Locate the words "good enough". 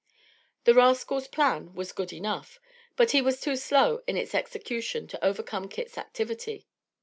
1.91-2.59